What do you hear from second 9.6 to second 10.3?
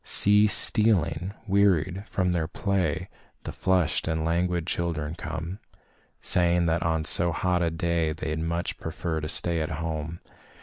home.